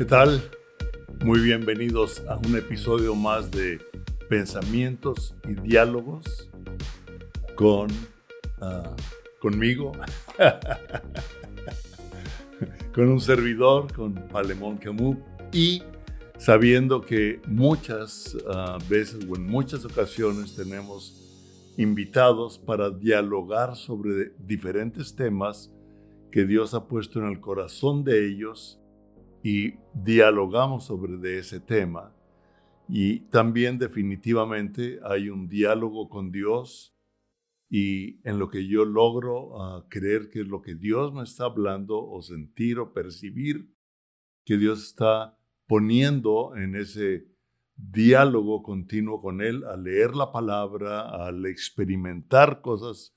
[0.00, 0.40] ¿Qué tal?
[1.26, 3.78] Muy bienvenidos a un episodio más de
[4.30, 6.48] Pensamientos y Diálogos
[7.54, 7.88] con
[8.62, 8.96] ah,
[9.42, 9.92] conmigo,
[12.94, 15.18] con un servidor, con Palemón Camus
[15.52, 15.82] y
[16.38, 25.14] sabiendo que muchas ah, veces o en muchas ocasiones tenemos invitados para dialogar sobre diferentes
[25.14, 25.70] temas
[26.32, 28.79] que Dios ha puesto en el corazón de ellos
[29.42, 32.14] y dialogamos sobre ese tema.
[32.88, 36.96] Y también definitivamente hay un diálogo con Dios
[37.68, 41.44] y en lo que yo logro ah, creer que es lo que Dios me está
[41.44, 43.72] hablando o sentir o percibir
[44.44, 47.28] que Dios está poniendo en ese
[47.76, 53.16] diálogo continuo con Él, al leer la palabra, al experimentar cosas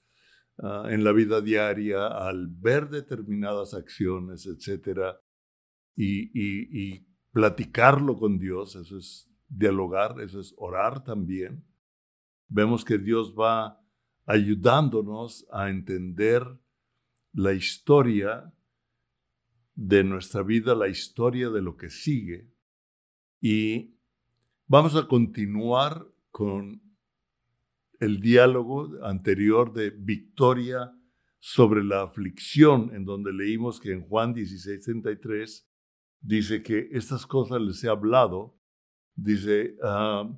[0.60, 5.20] ah, en la vida diaria, al ver determinadas acciones, etcétera,
[5.96, 11.66] y, platicarlo con Dios, eso es dialogar, eso es orar también.
[12.48, 13.82] Vemos que Dios va
[14.26, 16.44] ayudándonos a entender
[17.32, 18.54] la historia
[19.74, 22.52] de nuestra vida, la historia de lo que sigue.
[23.42, 23.98] Y
[24.68, 26.82] vamos a continuar con
[28.00, 30.94] el diálogo anterior de victoria
[31.40, 35.68] sobre la aflicción, en donde leímos que en Juan 16:33
[36.24, 38.58] dice que estas cosas les he hablado,
[39.16, 40.32] dice, ah,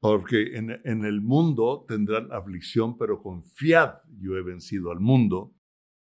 [0.00, 5.54] porque en, en, el mundo tendrán aflicción, pero confiad, yo he vencido al mundo.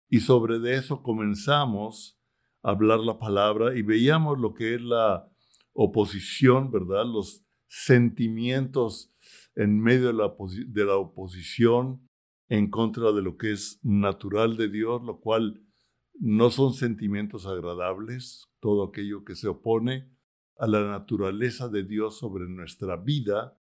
[0.09, 2.19] Y sobre de eso comenzamos
[2.63, 5.29] a hablar la palabra y veíamos lo que es la
[5.73, 7.05] oposición, ¿verdad?
[7.05, 9.13] Los sentimientos
[9.55, 10.33] en medio de la,
[10.67, 12.07] de la oposición
[12.47, 15.63] en contra de lo que es natural de Dios, lo cual
[16.19, 20.09] no son sentimientos agradables, todo aquello que se opone
[20.57, 23.57] a la naturaleza de Dios sobre nuestra vida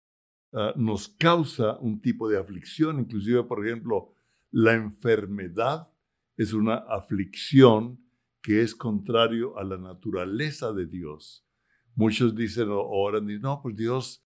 [0.52, 4.12] ah, nos causa un tipo de aflicción, inclusive, por ejemplo,
[4.50, 5.90] la enfermedad
[6.36, 7.98] es una aflicción
[8.42, 11.46] que es contrario a la naturaleza de Dios.
[11.94, 14.26] Muchos dicen o oran, no, pues Dios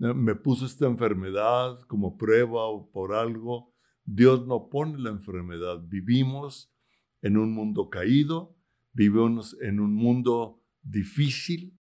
[0.00, 3.72] eh, me puso esta enfermedad como prueba o por algo.
[4.04, 5.80] Dios no pone la enfermedad.
[5.86, 6.71] Vivimos
[7.22, 8.54] en un mundo caído,
[8.92, 11.78] vivimos en un mundo difícil,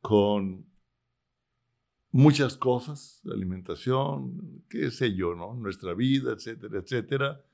[0.00, 0.66] con
[2.12, 5.54] muchas cosas, alimentación, qué sé yo, ¿no?
[5.54, 7.44] Nuestra vida, etcétera, etcétera,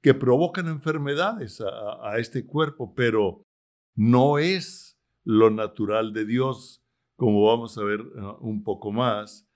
[0.00, 3.46] que provocan enfermedades a, este cuerpo, pero
[3.94, 6.84] no es lo natural de Dios,
[7.16, 8.00] como vamos a ver
[8.40, 9.48] un poco más.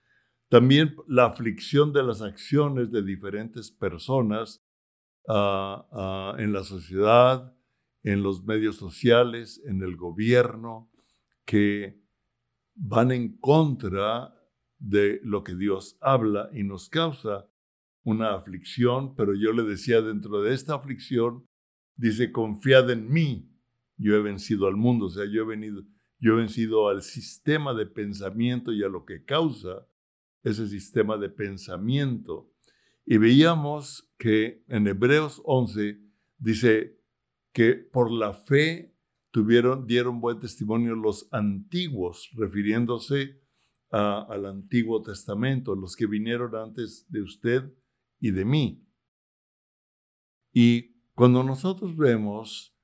[0.48, 4.65] También la aflicción de las acciones de diferentes personas
[5.28, 7.54] en la sociedad,
[8.02, 10.90] en los medios sociales, en el gobierno,
[11.44, 12.00] que
[12.74, 14.34] van en contra
[14.78, 17.48] de lo que Dios habla y nos causa
[18.04, 21.48] una aflicción, pero yo le decía dentro de esta aflicción,
[21.96, 23.50] dice, confiad en mí,
[23.96, 25.82] yo he vencido al mundo, o sea, yo he, venido,
[26.20, 29.88] yo he vencido al sistema de pensamiento y a lo que causa
[30.42, 32.52] ese sistema de pensamiento.
[33.08, 36.00] Y veíamos que en Hebreos 11
[36.38, 36.98] dice
[37.52, 38.92] que por la fe
[39.30, 43.40] tuvieron, dieron buen testimonio los antiguos, refiriéndose
[43.90, 47.72] al Antiguo Testamento, los que vinieron antes de usted
[48.18, 48.84] y de mí.
[50.52, 52.76] Y cuando nosotros vemos,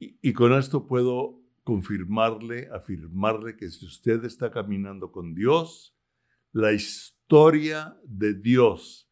[0.00, 5.96] y, y con esto puedo confirmarle, afirmarle que si usted está caminando con Dios,
[6.52, 9.05] la historia de Dios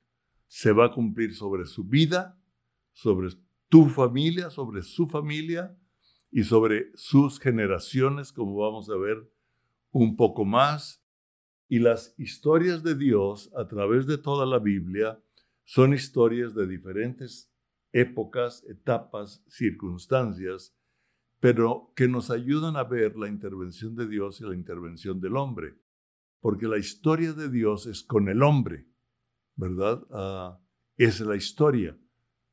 [0.54, 2.40] se va a cumplir sobre su vida,
[2.92, 3.30] sobre
[3.68, 5.76] tu familia, sobre su familia
[6.30, 9.28] y sobre sus generaciones, como vamos a ver
[9.90, 11.04] un poco más.
[11.68, 15.20] Y las historias de Dios a través de toda la Biblia
[15.64, 17.52] son historias de diferentes
[17.90, 20.72] épocas, etapas, circunstancias,
[21.40, 25.74] pero que nos ayudan a ver la intervención de Dios y la intervención del hombre,
[26.38, 28.93] porque la historia de Dios es con el hombre
[29.56, 30.02] ¿verdad?
[30.10, 30.58] Uh,
[30.96, 31.98] es la historia,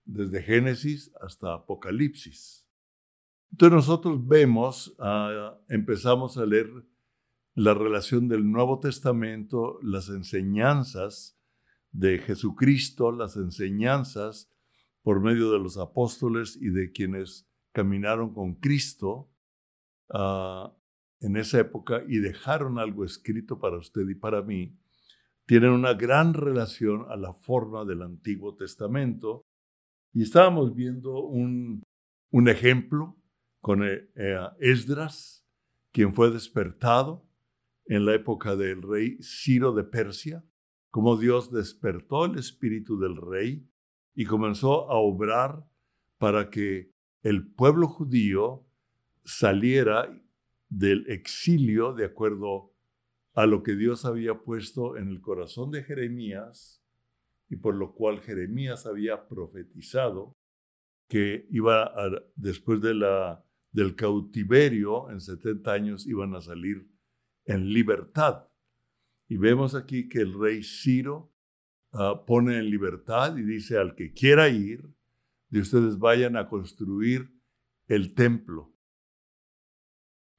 [0.05, 2.67] desde Génesis hasta Apocalipsis.
[3.51, 6.69] Entonces nosotros vemos, ah, empezamos a leer
[7.53, 11.37] la relación del Nuevo Testamento, las enseñanzas
[11.91, 14.49] de Jesucristo, las enseñanzas
[15.01, 19.29] por medio de los apóstoles y de quienes caminaron con Cristo
[20.09, 20.73] ah,
[21.19, 24.77] en esa época y dejaron algo escrito para usted y para mí
[25.51, 29.43] tienen una gran relación a la forma del Antiguo Testamento.
[30.13, 31.83] Y estábamos viendo un,
[32.31, 33.17] un ejemplo
[33.59, 35.45] con eh, eh, Esdras,
[35.91, 37.27] quien fue despertado
[37.85, 40.41] en la época del rey Ciro de Persia,
[40.89, 43.67] como Dios despertó el espíritu del rey
[44.15, 45.65] y comenzó a obrar
[46.17, 46.93] para que
[47.23, 48.65] el pueblo judío
[49.25, 50.07] saliera
[50.69, 52.70] del exilio de acuerdo
[53.33, 56.83] a lo que Dios había puesto en el corazón de Jeremías
[57.49, 60.37] y por lo cual Jeremías había profetizado
[61.07, 61.93] que iba
[62.35, 66.87] después de la, del cautiverio en 70 años iban a salir
[67.45, 68.47] en libertad.
[69.27, 71.33] Y vemos aquí que el rey Ciro
[71.91, 74.89] ah, pone en libertad y dice al que quiera ir,
[75.49, 77.29] de ustedes vayan a construir
[77.87, 78.73] el templo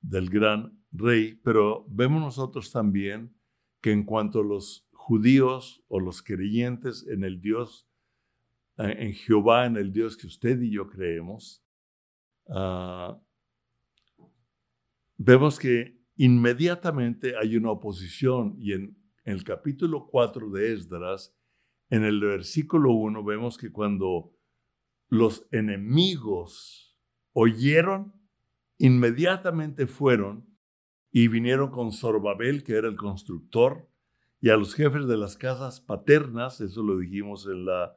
[0.01, 3.35] del gran rey, pero vemos nosotros también
[3.81, 7.89] que en cuanto a los judíos o los creyentes en el Dios,
[8.79, 11.65] eh, en Jehová, en el Dios que usted y yo creemos,
[12.49, 13.21] ah,
[15.17, 21.35] vemos que inmediatamente hay una oposición y en, en el capítulo 4 de Esdras,
[21.91, 24.35] en el versículo 1, vemos que cuando
[25.09, 26.97] los enemigos
[27.33, 28.15] oyeron,
[28.79, 30.52] inmediatamente fueron
[31.13, 33.87] y vinieron con Zorbabel, que era el constructor,
[34.41, 37.97] y a los jefes de las casas paternas, eso lo dijimos en, la,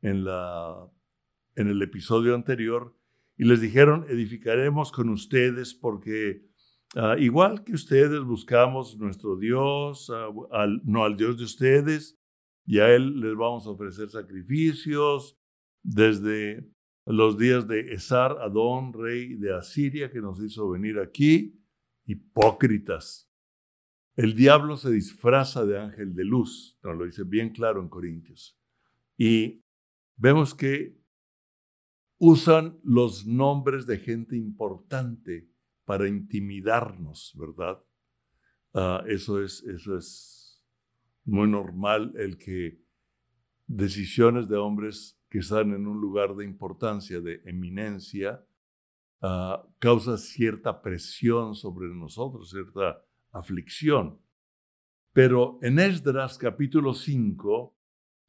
[0.00, 0.88] en, la,
[1.56, 2.96] en el episodio anterior,
[3.36, 6.46] y les dijeron, edificaremos con ustedes porque
[6.94, 12.16] ah, igual que ustedes buscamos nuestro Dios, ah, no al Dios de ustedes,
[12.64, 15.36] y a Él les vamos a ofrecer sacrificios
[15.82, 16.66] desde
[17.04, 21.60] los días de Esar, Adón, rey de Asiria, que nos hizo venir aquí,
[22.06, 23.30] hipócritas.
[24.16, 28.58] El diablo se disfraza de ángel de luz, nos lo dice bien claro en Corintios.
[29.16, 29.64] Y
[30.16, 30.96] vemos que
[32.18, 35.50] usan los nombres de gente importante
[35.84, 37.82] para intimidarnos, ¿verdad?
[38.72, 40.62] Ah, eso, es, eso es
[41.24, 42.80] muy normal, el que
[43.66, 48.44] decisiones de hombres que están en un lugar de importancia, de eminencia,
[49.22, 54.20] uh, causa cierta presión sobre nosotros, cierta aflicción.
[55.12, 57.76] Pero en Esdras capítulo 5,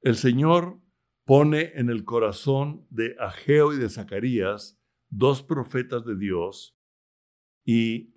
[0.02, 0.80] el Señor
[1.26, 4.80] pone en el corazón de Ageo y de Zacarías,
[5.10, 6.78] dos profetas de Dios,
[7.64, 8.14] y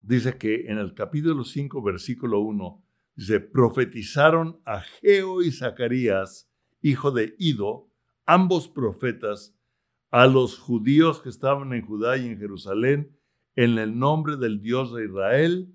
[0.00, 2.84] dice que en el capítulo 5, versículo 1,
[3.14, 6.48] dice, profetizaron Ageo y Zacarías
[6.80, 7.90] hijo de Ido,
[8.26, 9.57] ambos profetas,
[10.10, 13.16] a los judíos que estaban en Judá y en Jerusalén,
[13.56, 15.74] en el nombre del Dios de Israel,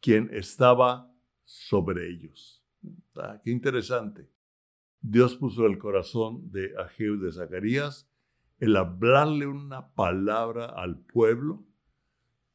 [0.00, 1.12] quien estaba
[1.44, 2.64] sobre ellos.
[3.16, 4.30] Ah, qué interesante.
[5.00, 8.10] Dios puso el corazón de Ageo de Zacarías
[8.60, 11.66] el hablarle una palabra al pueblo,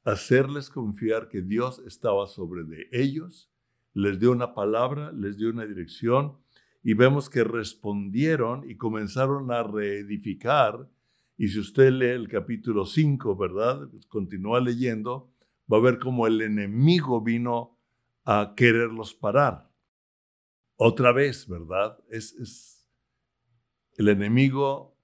[0.03, 3.51] hacerles confiar que Dios estaba sobre de ellos,
[3.93, 6.37] les dio una palabra, les dio una dirección
[6.87, 10.87] y vemos que respondieron y comenzaron a reedificar.
[11.35, 13.89] Y si usted lee el capítulo 5, ¿verdad?
[14.07, 15.33] Continúa leyendo,
[15.71, 17.79] va a ver cómo el enemigo vino
[18.23, 19.67] a quererlos parar.
[20.75, 21.97] Otra vez, ¿verdad?
[22.11, 22.87] Es, es,
[23.97, 24.95] el enemigo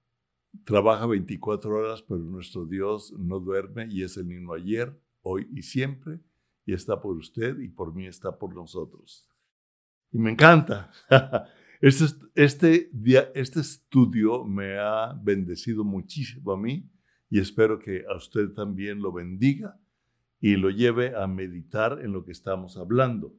[0.63, 5.63] trabaja 24 horas, pero nuestro Dios no duerme y es el mismo ayer, hoy y
[5.63, 6.19] siempre,
[6.63, 9.27] y está por usted y por mí está por nosotros.
[10.11, 10.91] Y me encanta.
[11.81, 12.91] Este, este,
[13.33, 16.87] este estudio me ha bendecido muchísimo a mí
[17.27, 19.79] y espero que a usted también lo bendiga
[20.39, 23.35] y lo lleve a meditar en lo que estamos hablando.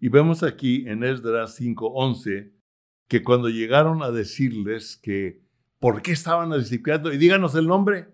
[0.00, 2.54] Y vemos aquí en Esdras 5:11
[3.08, 5.42] que cuando llegaron a decirles que
[5.78, 8.08] por qué estaban edificando, y díganos el nombre,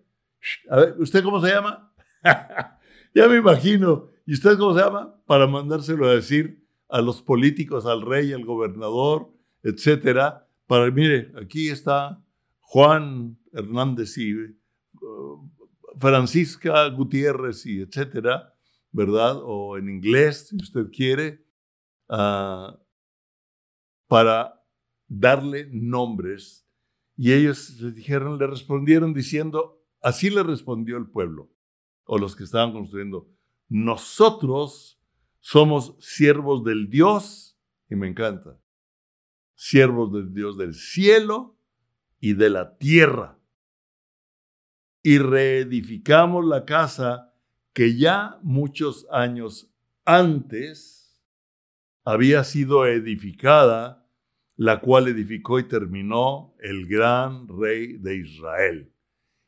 [0.68, 1.94] a ver, ¿usted cómo se llama?
[3.14, 4.10] ya me imagino.
[4.26, 5.22] ¿Y usted cómo se llama?
[5.24, 11.68] Para mandárselo a decir a los políticos, al rey, al gobernador, etcétera, para, mire, aquí
[11.68, 12.22] está
[12.60, 15.50] Juan Hernández y uh,
[15.98, 18.54] Francisca Gutiérrez y etcétera,
[18.90, 19.40] ¿verdad?
[19.42, 21.44] O en inglés, si usted quiere,
[22.08, 22.76] uh,
[24.06, 24.64] para
[25.08, 26.66] darle nombres.
[27.16, 31.50] Y ellos le dijeron, le respondieron diciendo, así le respondió el pueblo,
[32.04, 33.28] o los que estaban construyendo,
[33.68, 35.00] nosotros
[35.44, 37.58] somos siervos del Dios,
[37.90, 38.58] y me encanta,
[39.54, 41.58] siervos del Dios del cielo
[42.18, 43.38] y de la tierra.
[45.02, 47.34] Y reedificamos la casa
[47.74, 49.70] que ya muchos años
[50.06, 51.22] antes
[52.04, 54.08] había sido edificada,
[54.56, 58.94] la cual edificó y terminó el gran rey de Israel.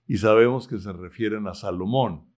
[0.07, 2.31] y sabemos que se refieren a Salomón.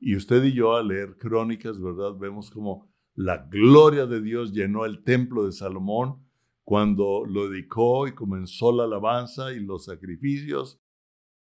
[0.00, 2.16] Y usted y yo al leer crónicas, ¿verdad?
[2.16, 2.89] Vemos como
[3.20, 6.24] la gloria de Dios llenó el templo de Salomón
[6.64, 10.80] cuando lo dedicó y comenzó la alabanza y los sacrificios.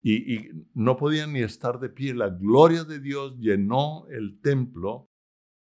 [0.02, 0.38] Y,
[0.72, 2.14] no podían ni estar de pie.
[2.14, 5.10] La gloria de Dios llenó el templo.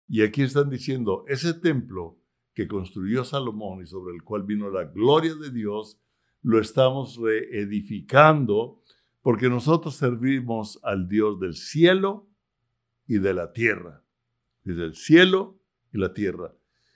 [0.06, 2.18] Y aquí están diciendo, ese templo
[2.52, 5.98] que construyó Salomón y sobre el cual vino la gloria de Dios,
[6.42, 8.82] lo estamos reedificando
[9.22, 12.28] porque nosotros servimos al Dios del cielo
[13.06, 14.04] y de la tierra.
[14.62, 15.61] Desde el cielo
[15.92, 16.54] y la tierra.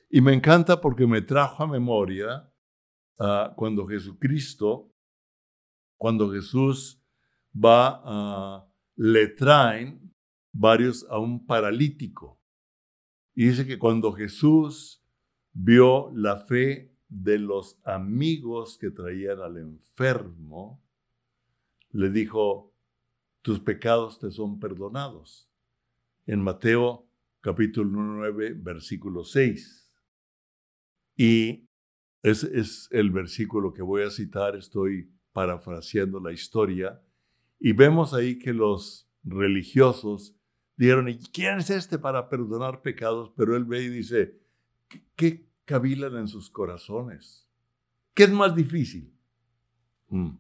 [0.09, 2.51] Y me encanta porque me trajo a memoria
[3.19, 4.93] uh, cuando Jesucristo,
[5.97, 7.03] cuando Jesús
[7.53, 10.15] va a, le traen
[10.53, 12.41] varios a un paralítico.
[13.35, 15.03] Y dice que cuando Jesús
[15.53, 20.83] vio la fe de los amigos que traían al enfermo,
[21.91, 22.75] le dijo,
[23.43, 25.49] tus pecados te son perdonados.
[26.27, 27.06] En Mateo
[27.47, 29.89] capítulo 9, versículo 6.
[31.15, 31.69] Y
[32.21, 37.01] ese es el versículo que voy a citar, estoy parafraseando la historia,
[37.61, 40.35] y vemos ahí que los religiosos
[40.75, 43.31] dijeron, ¿y quién es este para perdonar pecados?
[43.37, 44.41] Pero él ve y dice,
[45.15, 47.49] ¿qué, cavilan en sus corazones?
[48.13, 49.15] ¿Qué es más difícil?
[50.09, 50.31] Mm.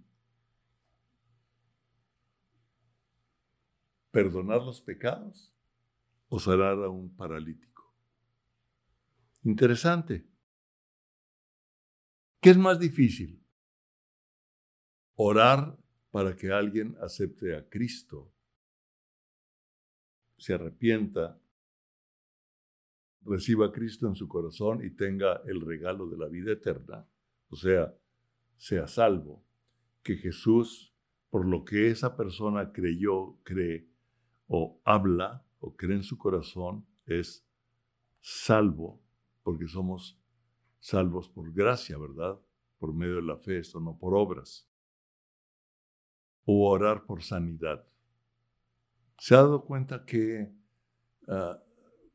[4.11, 5.56] ¿Perdonar los pecados
[6.29, 7.95] o sanar a un paralítico?
[9.45, 10.27] Interesante.
[12.41, 13.43] ¿Qué es más difícil?
[15.15, 15.79] Orar
[16.11, 18.33] para que alguien acepte a Cristo,
[20.37, 21.41] se arrepienta,
[23.23, 27.07] reciba a Cristo en su corazón y tenga el regalo de la vida eterna,
[27.49, 27.95] o sea,
[28.57, 29.45] sea salvo,
[30.03, 30.93] que Jesús,
[31.31, 33.89] por lo que esa persona creyó, cree
[34.49, 37.45] o habla o cree en su corazón, es
[38.21, 39.03] salvo,
[39.43, 40.17] porque somos
[40.79, 42.39] salvos por gracia, ¿verdad?
[42.79, 44.69] Por medio de la fe, esto no por obras.
[46.45, 47.85] O orar por sanidad.
[49.19, 50.53] ¿Se ha dado cuenta que
[51.27, 51.61] ah,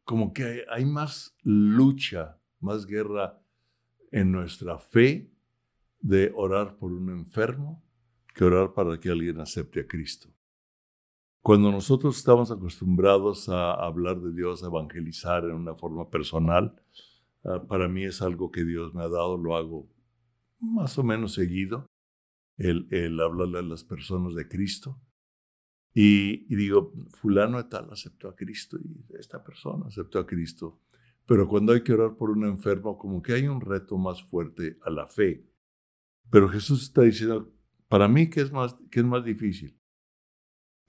[0.05, 3.41] como que hay más lucha, más guerra
[4.12, 5.29] en nuestra fe
[6.00, 7.84] de orar por un enfermo
[8.34, 10.34] que orar para que alguien acepte a Cristo?
[11.42, 16.76] Cuando nosotros estamos acostumbrados a hablar de Dios, a evangelizar en una forma personal,
[17.44, 19.90] Ah, para mí es algo que Dios me ha dado, lo hago
[20.60, 21.88] más o menos seguido,
[22.58, 25.00] el, el hablarle a las personas de Cristo.
[25.94, 30.80] Y, digo, fulano de tal aceptó a Cristo y esta persona aceptó a Cristo.
[31.26, 34.78] Pero cuando hay que orar por un enfermo, como que hay un reto más fuerte
[34.84, 35.46] a la fe.
[36.30, 37.52] Pero Jesús está diciendo,
[37.90, 39.78] para mí, ¿qué es más, qué es más difícil?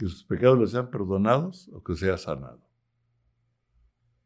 [0.02, 2.60] ¿Que sus pecados les sean perdonados o que sea sanado?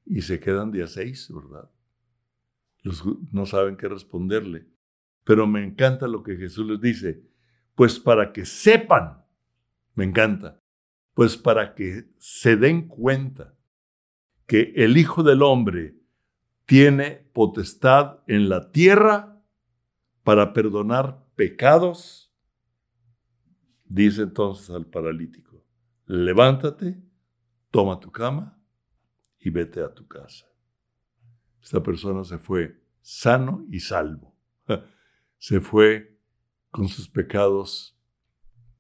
[0.07, 1.71] Y se quedan día seis, ¿verdad?
[3.31, 4.67] no saben qué responderle.
[5.23, 7.29] Pero me encanta lo que Jesús les dice,
[7.75, 9.23] pues para que sepan,
[9.95, 10.63] me encanta,
[11.13, 13.55] pues para que se den cuenta
[14.47, 15.95] que el Hijo del Hombre
[16.65, 19.43] tiene potestad en la tierra
[20.23, 22.33] para perdonar pecados,
[23.85, 25.46] dice entonces al paralítico,
[26.07, 27.03] levántate,
[27.71, 28.59] toma tu cama
[29.39, 30.47] y vete a tu casa.
[31.63, 34.35] Esta persona se fue sano y salvo.
[35.39, 36.19] Se fue
[36.71, 37.97] con sus pecados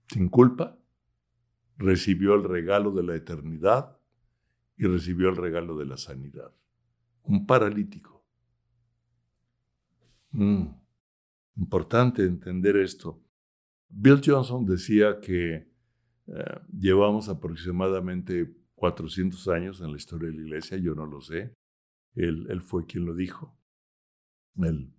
[0.09, 0.79] sin culpa,
[1.77, 3.99] recibió el regalo de la eternidad
[4.77, 6.53] y recibió el regalo de la sanidad.
[7.23, 8.25] Un paralítico.
[10.31, 10.67] Mm,
[11.57, 13.23] importante entender esto.
[13.89, 15.71] Bill Johnson decía que
[16.29, 21.55] eh, llevamos aproximadamente 400 años en la historia de la iglesia, yo no lo sé,
[22.15, 23.59] él, fue quien lo dijo.
[24.57, 24.93] Él,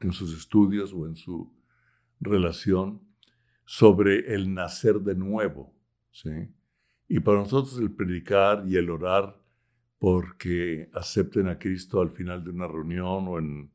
[0.00, 1.52] en sus estudios o en su
[2.20, 3.02] relación
[3.64, 5.74] sobre el nacer de nuevo.
[6.10, 6.30] ¿sí?
[7.08, 9.40] Y para nosotros el predicar y el orar
[9.98, 13.72] porque acepten a Cristo al final de una reunión o en,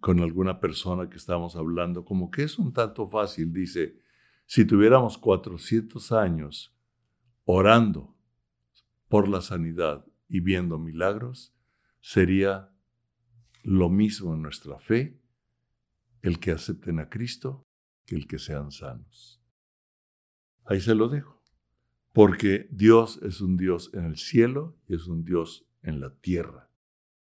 [0.00, 3.52] con alguna persona que estamos hablando, como que es un tanto fácil.
[3.52, 3.98] Dice,
[4.50, 6.74] si tuviéramos 400 años
[7.44, 8.16] orando
[9.06, 11.54] por la sanidad y viendo milagros,
[12.00, 12.74] sería
[13.62, 15.20] lo mismo en nuestra fe
[16.22, 17.64] el que acepten a Cristo
[18.04, 19.40] que el que sean sanos.
[20.64, 21.40] Ahí se lo dejo,
[22.12, 26.68] porque Dios es un Dios en el cielo y es un Dios en la tierra.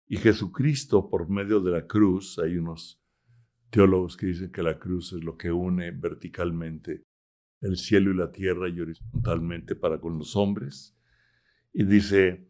[0.08, 3.01] Y Jesucristo, por medio de la cruz, hay unos
[3.72, 7.04] teólogos que dicen que la cruz es lo que une verticalmente
[7.62, 10.96] el cielo y la tierra y horizontalmente para con los hombres.
[11.74, 12.50] Y dice,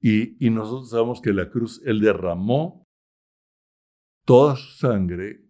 [0.00, 2.86] y, nosotros sabemos que la cruz, Él derramó
[4.24, 5.44] toda su sangre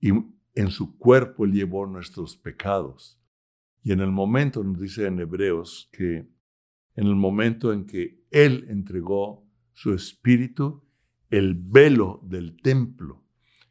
[0.00, 0.10] y
[0.54, 3.20] en su cuerpo Él llevó nuestros pecados.
[3.82, 6.28] Y en el momento, nos dice en Hebreos, que
[6.96, 10.82] en el momento en que Él entregó su espíritu,
[11.28, 13.25] el velo del templo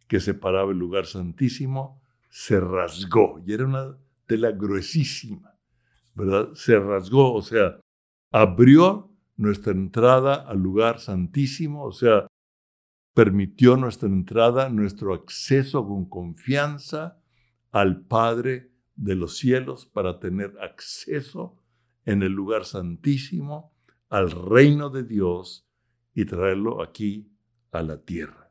[0.08, 3.42] que separaba el lugar santísimo se rasgó.
[3.46, 5.58] Y era una tela gruesísima,
[6.14, 6.54] ¿verdad?
[6.54, 7.80] Se rasgó, o sea,
[8.32, 12.28] abrió nuestra entrada al lugar santísimo, o sea,
[13.14, 17.22] permitió nuestra entrada, nuestro acceso con confianza
[17.72, 21.58] al Padre de los cielos para tener acceso
[22.06, 23.74] en el lugar santísimo
[24.10, 25.68] al reino de Dios
[26.14, 27.32] y traerlo aquí
[27.72, 28.45] a la tierra.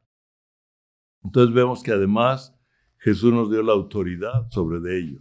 [1.24, 2.56] Entonces vemos que además
[2.98, 5.20] Jesús nos dio la autoridad sobre de ello.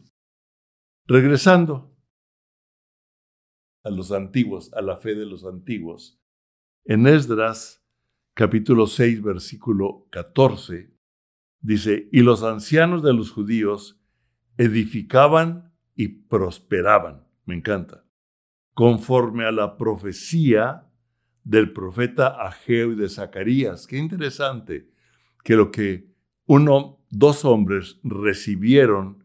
[1.06, 1.98] Regresando
[3.84, 6.22] a los antiguos, a la fe de los antiguos,
[6.86, 7.86] en Esdras
[8.34, 10.94] capítulo 6 versículo 14
[11.62, 14.02] dice, y los ancianos de los judíos
[14.58, 18.06] edificaban y prosperaban, me encanta,
[18.74, 20.90] conforme a la profecía
[21.44, 23.88] del profeta Ageo y de Zacarías.
[23.88, 24.93] Qué interesante
[25.44, 26.12] que lo que
[26.46, 29.24] uno, dos hombres recibieron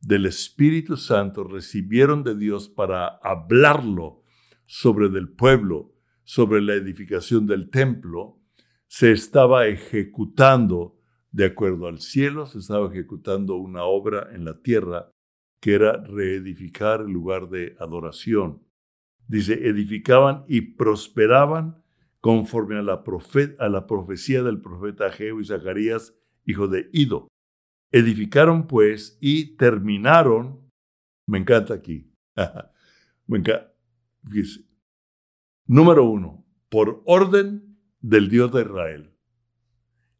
[0.00, 4.22] del Espíritu Santo recibieron de Dios para hablarlo
[4.66, 8.38] sobre del pueblo, sobre la edificación del templo,
[8.86, 10.98] se estaba ejecutando
[11.32, 15.10] de acuerdo al cielo, se estaba ejecutando una obra en la tierra
[15.60, 18.62] que era reedificar el lugar de adoración.
[19.28, 21.79] Dice, edificaban y prosperaban
[22.20, 23.02] conforme a la,
[23.86, 27.28] profecía del profeta Ageo y Zacarías, hijo de Ido.
[27.92, 30.70] Edificaron pues y terminaron,
[31.26, 32.12] me encanta aquí,
[33.26, 33.72] me encanta,
[35.66, 39.16] Número uno, por orden del Dios de Israel.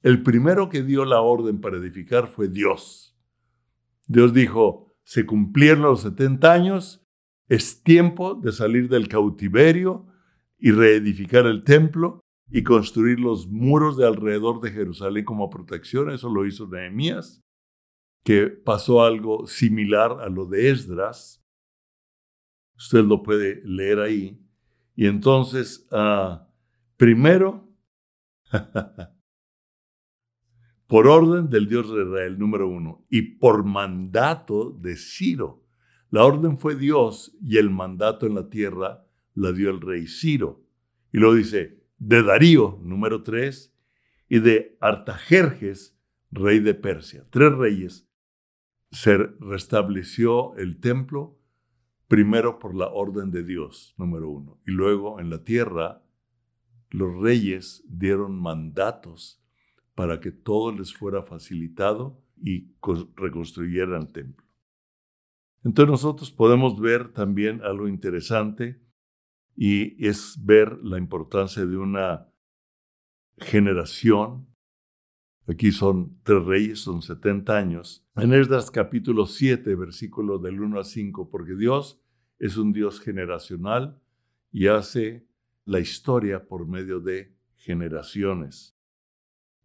[0.03, 3.19] El primero que dio la orden para edificar fue Dios.
[4.07, 7.07] Dios dijo, se cumplieron los 70 años,
[7.49, 10.10] es tiempo de salir del cautiverio
[10.61, 12.21] y reedificar el templo
[12.51, 16.11] y construir los muros de alrededor de Jerusalén como protección.
[16.11, 17.41] Eso lo hizo Nehemías
[18.25, 21.43] que pasó algo similar a lo de Esdras.
[22.77, 24.39] Usted lo puede leer ahí.
[24.95, 26.49] Y entonces, ah,
[26.97, 27.69] primero,
[30.87, 35.65] por orden del Dios de Israel, número uno, y por mandato de Ciro.
[36.11, 40.63] La orden fue Dios y el mandato en la tierra la dio el rey Ciro.
[41.13, 43.75] Y lo dice, de Darío, número tres,
[44.29, 45.99] y de Artajerjes,
[46.31, 47.27] rey de Persia.
[47.31, 48.09] Tres reyes
[48.91, 51.39] se restableció el templo
[52.09, 56.03] primero por la orden de Dios, número uno, y luego en la tierra
[56.91, 59.41] los reyes dieron mandatos
[59.95, 62.73] para que todo les fuera facilitado y
[63.17, 64.45] reconstruyeran el templo.
[65.63, 68.81] Entonces nosotros podemos ver también algo interesante
[69.57, 72.29] y es ver la importancia de una
[73.39, 74.51] generación
[75.51, 78.07] Aquí son tres reyes, son 70 años.
[78.15, 82.01] En Esdras capítulo 7, versículo del 1 a 5, porque Dios
[82.39, 84.01] es un Dios generacional
[84.53, 85.27] y hace
[85.65, 88.79] la historia por medio de generaciones.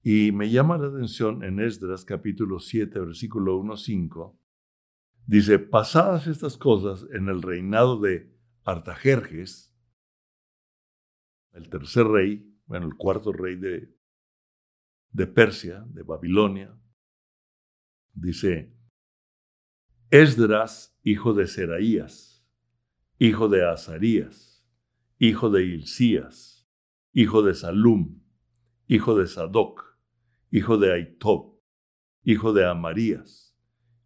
[0.02, 4.40] Y me llama la atención en Esdras capítulo 7, versículo 1 a 5,
[5.28, 9.75] dice, pasadas estas cosas en el reinado de Artajerjes,
[11.56, 13.96] el tercer rey, bueno, el cuarto rey de
[15.16, 16.78] de Persia, de Babilonia,
[18.14, 18.76] dice,
[20.10, 22.46] Esdras, hijo de Seraías,
[23.18, 24.68] hijo de Azarías,
[25.18, 26.70] hijo de Hilcías,
[27.14, 28.22] hijo de Salum,
[28.88, 29.98] hijo de Sadoc,
[30.52, 31.62] hijo de Aitob,
[32.24, 33.58] hijo de Amarías,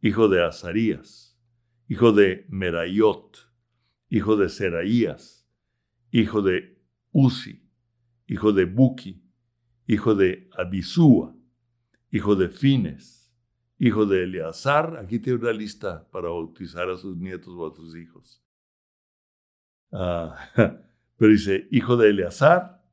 [0.02, 1.42] hijo de Azarías,
[1.88, 3.52] hijo de Merayot,
[4.10, 5.50] hijo de Seraías,
[6.12, 6.79] hijo de
[7.12, 7.62] Uzi,
[8.28, 9.24] hijo de Buki,
[9.88, 11.36] hijo de Abisúa,
[12.12, 13.34] hijo de Fines,
[13.78, 14.98] hijo de Eleazar.
[14.98, 18.44] Aquí tiene una lista para bautizar a sus nietos o a sus hijos.
[19.92, 20.36] Ah,
[21.18, 22.84] pero dice, hijo de Eleazar,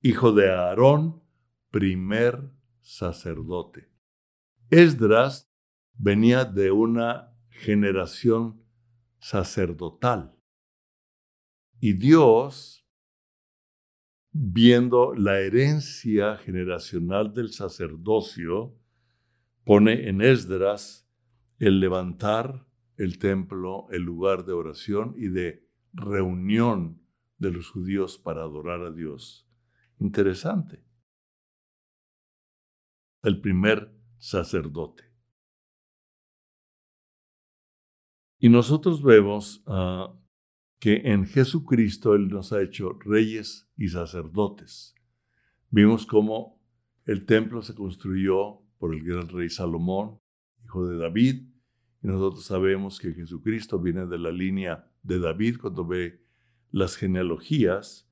[0.00, 1.22] hijo de Aarón,
[1.70, 2.50] primer
[2.80, 3.90] sacerdote.
[4.70, 5.50] Esdras
[5.94, 8.62] venía de una generación
[9.18, 10.36] sacerdotal.
[11.80, 12.85] Y Dios
[14.38, 18.74] viendo la herencia generacional del sacerdocio,
[19.64, 21.08] pone en Esdras
[21.58, 27.00] el levantar el templo el lugar de oración y de reunión
[27.38, 29.48] de los judíos para adorar a Dios.
[29.98, 30.84] Interesante.
[33.22, 35.04] El primer sacerdote.
[38.38, 39.64] Y nosotros vemos
[40.78, 44.94] que en Jesucristo Él nos ha hecho reyes y sacerdotes.
[45.70, 46.60] Vimos cómo
[47.04, 50.20] el templo se construyó por el gran rey Salomón,
[50.64, 51.48] hijo de David,
[52.02, 56.22] y nosotros sabemos que Jesucristo viene de la línea de David cuando ve
[56.70, 58.08] las genealogías.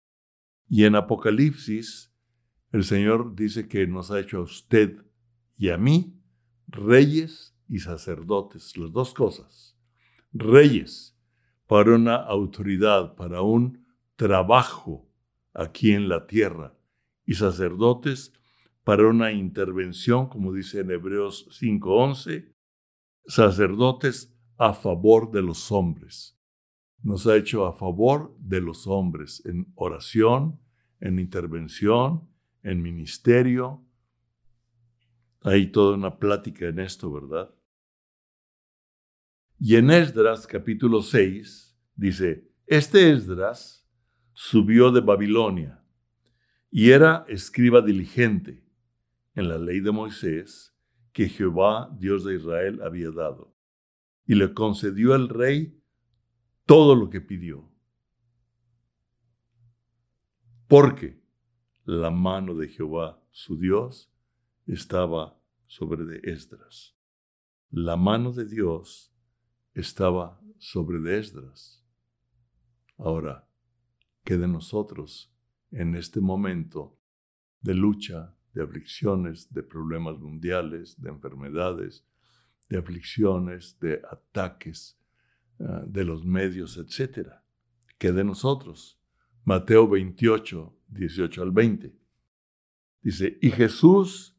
[0.69, 2.13] Y en Apocalipsis,
[2.73, 5.05] el Señor dice que nos ha hecho a usted
[5.57, 6.21] y a mí
[6.67, 9.77] reyes y sacerdotes, las dos cosas.
[10.33, 11.14] Reyes
[11.67, 15.09] para una autoridad, para un trabajo
[15.53, 16.75] aquí en la tierra,
[17.25, 18.33] y sacerdotes
[18.83, 22.53] para una intervención, como dice en Hebreos 5:11,
[23.27, 26.39] sacerdotes a favor de los hombres.
[27.03, 30.61] Nos ha hecho a favor de los hombres en oración,
[31.01, 32.29] en intervención,
[32.63, 33.85] en ministerio.
[35.41, 37.54] Hay toda una plática en esto, ¿verdad?
[39.59, 43.89] Y en Esdras capítulo 6 dice, este Esdras
[44.33, 45.85] subió de Babilonia
[46.71, 48.65] y era escriba diligente
[49.35, 50.75] en la ley de Moisés
[51.13, 53.55] que Jehová, Dios de Israel, había dado.
[54.27, 55.81] Y le concedió al rey
[56.67, 57.71] todo lo que pidió.
[60.67, 61.23] Porque
[61.85, 64.11] la mano de Jehová, su Dios,
[64.67, 66.97] estaba sobre de Esdras.
[67.71, 69.14] La mano de Dios
[69.75, 71.85] estaba sobre de Esdras.
[72.97, 73.49] Ahora,
[74.25, 75.33] ¿qué de nosotros
[75.71, 76.99] en este momento
[77.61, 82.05] de lucha, de aflicciones, de problemas mundiales, de enfermedades,
[82.69, 84.99] de aflicciones, de ataques
[85.61, 87.45] ah, de los medios, etcétera.
[87.99, 89.01] ¿Qué de nosotros?
[89.45, 91.95] Mateo 28, 18 al 20.
[93.03, 94.37] Dice, y Jesús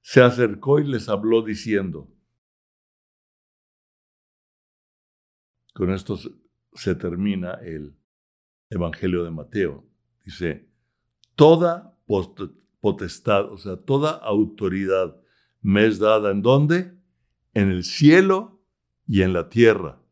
[0.00, 2.12] se acercó y les habló diciendo,
[5.80, 6.18] con esto
[6.74, 7.96] se termina el
[8.68, 9.82] Evangelio de Mateo.
[10.22, 10.68] Dice,
[11.34, 11.96] toda
[12.82, 15.18] potestad, o sea, toda autoridad
[15.62, 16.92] me es dada en dónde?
[17.54, 18.60] En el cielo
[19.06, 20.02] y en la tierra.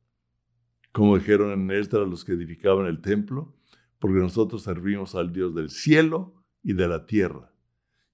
[0.90, 3.54] Como dijeron en Esdras los que edificaban el templo,
[3.98, 7.52] porque nosotros servimos al Dios del cielo y de la tierra.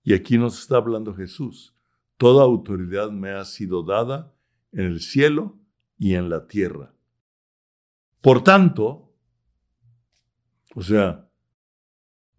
[0.03, 1.73] Y aquí nos está hablando Jesús.
[2.17, 4.35] Toda autoridad me ha sido dada
[4.73, 5.57] en el cielo
[5.97, 6.95] y en la tierra.
[8.25, 9.15] Por tanto,
[10.75, 11.31] o sea,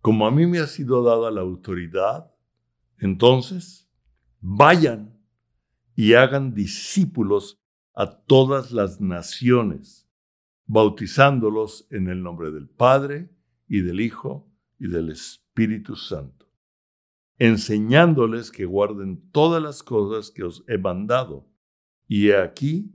[0.02, 2.34] como a mí me ha sido dada la autoridad,
[2.98, 3.88] entonces
[4.40, 5.16] vayan
[5.94, 7.62] y hagan discípulos
[7.94, 10.10] a todas las naciones,
[10.66, 13.30] bautizándolos en el nombre del Padre
[13.68, 16.48] y del Hijo y del Espíritu Santo,
[17.38, 21.48] enseñándoles que guarden todas las cosas que os he mandado.
[22.08, 22.92] Y aquí,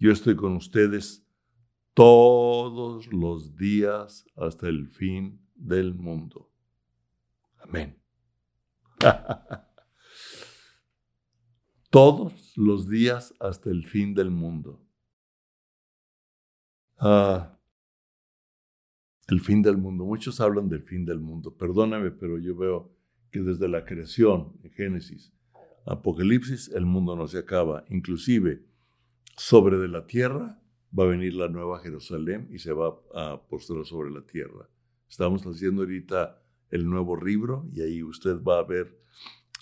[0.00, 1.21] yo estoy con ustedes
[1.94, 6.50] todos los días hasta el fin del mundo.
[7.58, 7.98] Amén.
[11.90, 14.82] Todos los días hasta el fin del mundo.
[16.96, 17.58] Ah,
[19.28, 20.06] el fin del mundo.
[20.06, 21.54] Muchos hablan del fin del mundo.
[21.54, 22.96] Perdóname, pero yo veo
[23.30, 25.34] que desde la creación, en Génesis,
[25.84, 27.84] Apocalipsis, el mundo no se acaba.
[27.90, 28.64] Inclusive,
[29.36, 30.61] sobre de la tierra
[30.98, 34.68] va a venir la nueva Jerusalén y se va a postrar sobre la tierra.
[35.08, 38.98] Estamos haciendo ahorita el nuevo libro y ahí usted va a ver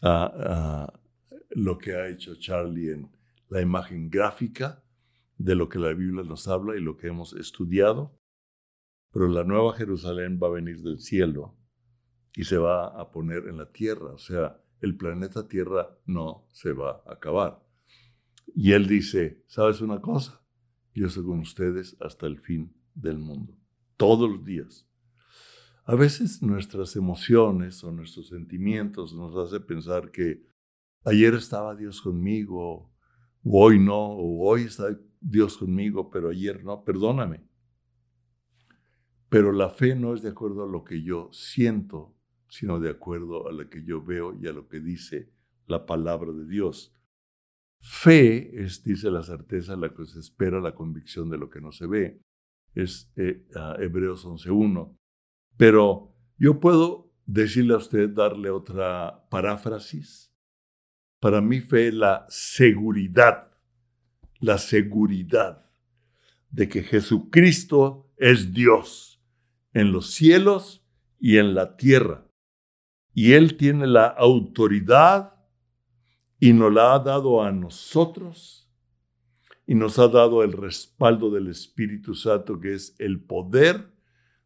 [0.03, 1.01] ah, ah,
[1.51, 3.11] lo que ha hecho Charlie en
[3.49, 4.85] la imagen gráfica
[5.39, 8.17] de lo que la Biblia nos habla y lo que hemos estudiado.
[9.13, 11.57] Pero la nueva Jerusalén va a venir del cielo
[12.35, 14.13] y se va a poner en la tierra.
[14.13, 17.63] O sea, el planeta Tierra no se va a acabar.
[18.55, 20.41] Y él dice, ¿sabes una cosa?
[20.95, 23.57] Yo soy con ustedes hasta el fin del mundo,
[23.97, 24.87] todos los días.
[25.85, 30.47] A veces nuestras emociones o nuestros sentimientos nos hacen pensar que
[31.05, 32.93] ayer estaba Dios conmigo,
[33.43, 37.45] o hoy no, o hoy está Dios conmigo, pero ayer no, perdóname.
[39.29, 42.17] Pero la fe no es de acuerdo a lo que yo siento,
[42.49, 45.33] sino de acuerdo a lo que yo veo y a lo que dice
[45.67, 46.95] la palabra de Dios.
[47.81, 51.73] Fe es, dice la certeza, la que se espera, la convicción de lo que no
[51.73, 52.21] se ve.
[52.75, 53.47] Es eh,
[53.79, 54.97] Hebreos 11.1.
[55.57, 60.33] Pero yo puedo decirle a usted, darle otra paráfrasis.
[61.21, 63.51] Para mí fe la seguridad,
[64.41, 65.71] la seguridad
[66.51, 69.23] de que Jesucristo es Dios
[69.73, 70.85] en los cielos
[71.19, 72.27] y en la tierra.
[73.15, 75.40] Y Él tiene la autoridad
[76.41, 78.69] y nos la ha dado a nosotros
[79.67, 83.93] y nos ha dado el respaldo del Espíritu Santo, que es el poder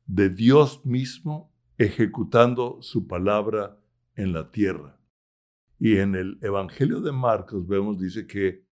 [0.04, 3.80] de Dios mismo ejecutando su palabra
[4.16, 5.00] en la tierra.
[5.78, 8.66] Y en el Evangelio de Marcos vemos, dice que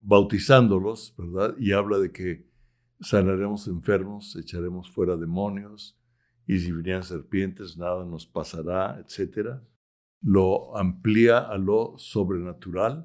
[0.00, 1.54] bautizándolos, ¿verdad?
[1.58, 2.48] Y habla de que
[3.00, 5.98] sanaremos enfermos, echaremos fuera demonios,
[6.46, 9.60] y si vinieran serpientes, nada nos pasará, etc.
[10.26, 13.04] Lo amplía a lo sobrenatural.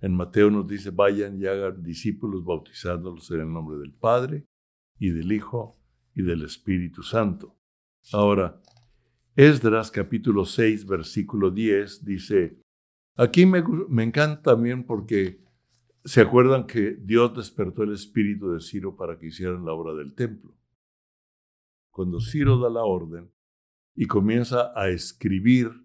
[0.00, 4.46] En Mateo nos dice, vayan y hagan discípulos bautizándolos en el nombre del Padre
[5.00, 5.80] y del Hijo
[6.14, 7.58] y del Espíritu Santo.
[8.12, 8.62] Ahora,
[9.34, 12.60] Esdras capítulo 6, versículo 10 dice,
[13.16, 15.42] aquí me, me encanta también porque
[16.04, 20.14] se acuerdan que Dios despertó el espíritu de Ciro para que hicieran la obra del
[20.14, 20.56] templo.
[21.90, 23.32] Cuando Ciro da la orden
[23.96, 25.83] y comienza a escribir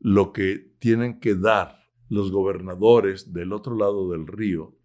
[0.00, 4.76] lo que tienen que dar los gobernadores del otro lado del río,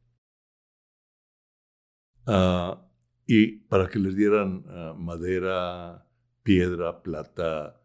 [2.28, 2.86] uh,
[3.26, 6.08] y para que les dieran ah, madera,
[6.44, 7.82] piedra, plata,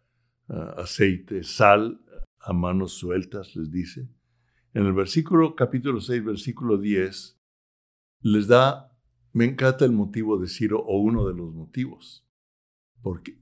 [0.48, 2.04] ah, aceite, sal
[2.40, 4.08] a manos sueltas, les dice.
[4.74, 7.40] En el versículo capítulo 6, versículo 10,
[8.22, 8.96] les da,
[9.32, 12.26] me encanta el motivo de Ciro o uno de los motivos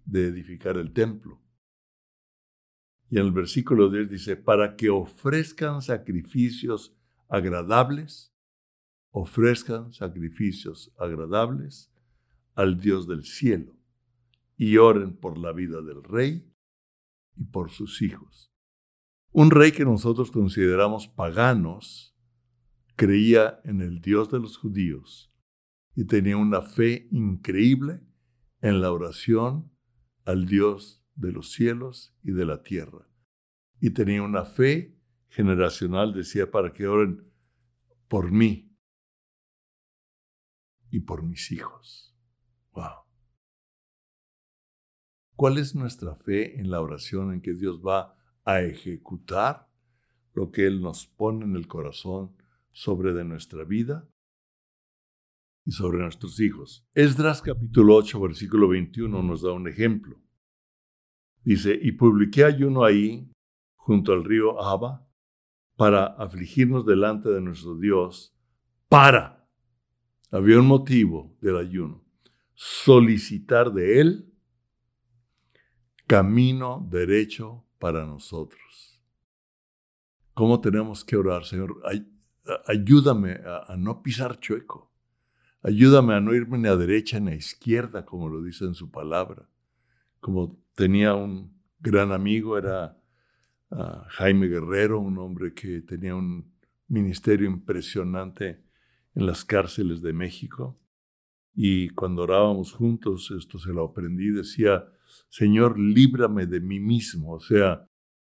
[0.04, 1.40] de edificar el templo.
[3.10, 6.94] Y en el versículo 10 dice, para que ofrezcan sacrificios
[7.28, 8.32] agradables
[9.10, 11.92] ofrezcan sacrificios agradables
[12.54, 13.74] al Dios del cielo
[14.56, 16.52] y oren por la vida del rey
[17.36, 18.52] y por sus hijos.
[19.30, 22.16] Un rey que nosotros consideramos paganos
[22.96, 25.32] creía en el Dios de los judíos
[25.94, 28.00] y tenía una fe increíble
[28.60, 29.70] en la oración
[30.24, 33.06] al Dios de los cielos y de la tierra.
[33.80, 34.96] Y tenía una fe
[35.28, 37.30] generacional, decía, para que oren
[38.08, 38.68] por mí,
[40.90, 42.14] y por mis hijos.
[42.72, 43.04] Wow.
[45.36, 49.68] ¿Cuál es nuestra fe en la oración en que Dios va a ejecutar
[50.34, 52.36] lo que Él nos pone en el corazón
[52.72, 54.08] sobre de nuestra vida
[55.64, 56.86] y sobre nuestros hijos?
[56.94, 60.20] Esdras capítulo 8, versículo 21 nos da un ejemplo.
[61.48, 63.32] Dice, y publiqué ayuno ahí,
[63.74, 65.08] junto al río Abba,
[65.76, 68.36] para afligirnos delante de nuestro Dios,
[68.90, 69.48] para
[70.30, 72.04] había un motivo del ayuno.
[72.52, 74.34] Solicitar de Él
[76.06, 79.02] camino derecho para nosotros.
[80.34, 81.80] ¿Cómo tenemos que orar, Señor?
[82.66, 84.92] ayúdame a, no pisar chueco.
[85.62, 88.90] Ayúdame a no irme ni a derecha ni a izquierda, como lo dice en su
[88.90, 89.48] palabra.
[90.20, 92.96] Como tenía un gran amigo, era
[93.72, 96.54] ah, Jaime Guerrero, un hombre que tenía un
[96.86, 98.62] ministerio impresionante
[99.16, 100.80] en las cárceles de México.
[101.52, 104.84] Y cuando orábamos juntos, esto se lo aprendí, decía,
[105.28, 107.32] Señor, líbrame de mí mismo.
[107.32, 107.84] O sea,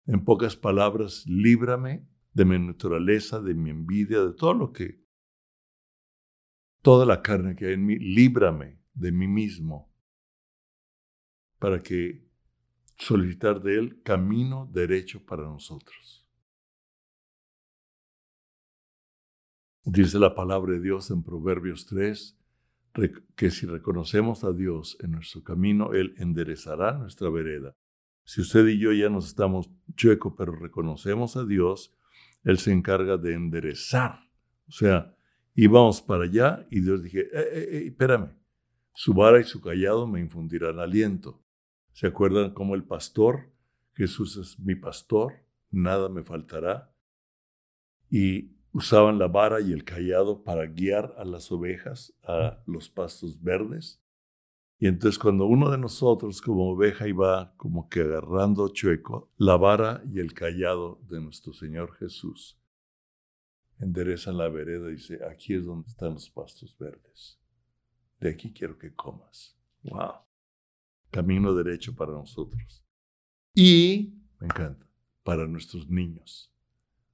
[0.07, 5.05] en pocas palabras, líbrame de mi naturaleza, de mi envidia, de todo lo que,
[6.83, 9.95] toda la carne que hay en mí, líbrame de mí mismo,
[11.61, 12.30] para que
[13.01, 16.27] solicitar de Él camino derecho para nosotros.
[19.85, 22.37] Dice la palabra de Dios en Proverbios 3,
[23.35, 27.75] que si reconocemos a Dios en nuestro camino, Él enderezará nuestra vereda.
[28.25, 31.97] Si usted y yo ya nos estamos chueco, pero reconocemos a Dios,
[32.45, 34.21] Él se encarga de enderezar.
[34.69, 35.17] O sea,
[35.55, 38.37] íbamos para allá y Dios dije, eh, eh, eh, espérame,
[38.93, 41.39] su vara y su callado me infundirán aliento.
[42.01, 43.53] ¿Se acuerdan cómo el pastor,
[43.93, 46.95] Jesús es mi pastor, nada me faltará?
[48.09, 53.43] Y usaban la vara y el callado para guiar a las ovejas a los pastos
[53.43, 54.03] verdes.
[54.79, 60.03] Y entonces cuando uno de nosotros como oveja iba como que agarrando chueco, la vara
[60.11, 62.59] y el callado de nuestro Señor Jesús
[63.79, 67.39] enderezan la vereda y dice, aquí es donde están los pastos verdes.
[68.19, 69.55] De aquí quiero que comas.
[69.83, 70.30] Wow.
[71.11, 72.85] Camino derecho para nosotros.
[73.55, 74.87] Y, me encanta,
[75.23, 76.51] para nuestros niños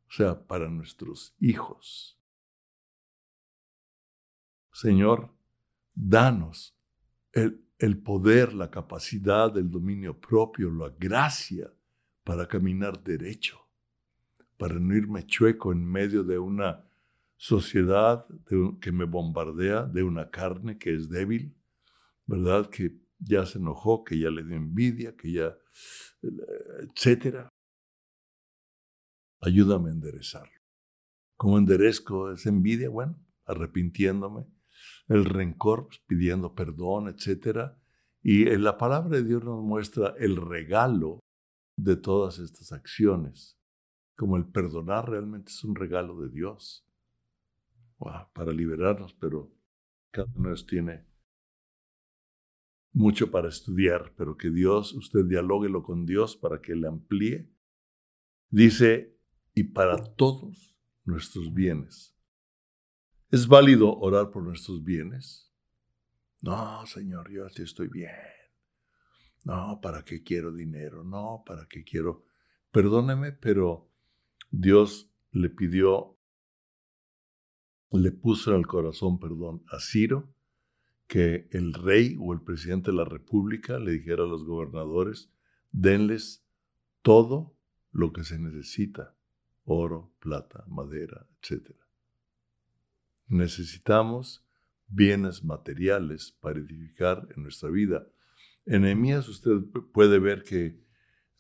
[0.09, 2.19] o sea, para nuestros hijos.
[4.73, 5.31] Señor,
[5.95, 6.77] danos
[7.33, 11.73] el, el poder, la capacidad, el dominio propio, la gracia
[12.25, 13.59] para caminar derecho,
[14.57, 16.85] para no irme chueco en medio de una
[17.37, 18.27] sociedad
[18.81, 21.55] que me bombardea, de una carne que es débil,
[22.27, 22.69] ¿verdad?
[22.71, 25.57] Que ya se enojó, que ya le dio envidia, que ya,
[26.23, 27.49] etcétera.
[29.41, 30.61] Ayúdame a enderezarlo.
[31.37, 32.89] ¿Cómo enderezco esa envidia?
[32.89, 34.47] Bueno, arrepintiéndome.
[35.09, 37.79] El rencor, pues, pidiendo perdón, etcétera.
[38.23, 41.21] Y en la palabra de Dios nos muestra el regalo
[41.77, 43.59] de todas estas acciones.
[44.17, 46.89] Como el perdonar realmente es un regalo de Dios
[48.33, 49.53] para liberarnos, pero
[50.11, 51.07] cada uno tiene
[52.97, 57.53] mucho para estudiar, pero que Dios, usted dialóguelo con Dios para que le amplíe.
[58.49, 59.15] Dice,
[59.53, 62.17] y para todos nuestros bienes.
[63.31, 65.53] ¿Es válido orar por nuestros bienes?
[66.41, 68.11] No, Señor, yo así estoy bien.
[69.45, 71.05] No, ¿para qué quiero dinero?
[71.05, 72.25] No, ¿para qué quiero?
[72.71, 73.91] Perdóneme, pero
[74.51, 76.19] Dios le pidió
[77.93, 80.36] le puso en el corazón, perdón, a Ciro
[81.07, 85.31] que el rey o el presidente de la república le dijera a los gobernadores,
[85.71, 86.45] denles
[87.03, 87.57] todo
[87.93, 89.15] lo que se necesita,
[89.65, 91.71] oro, plata, madera, etc.
[93.29, 94.45] Necesitamos
[94.89, 98.07] bienes materiales para edificar en nuestra vida.
[98.65, 100.81] En Nehemías usted puede ver que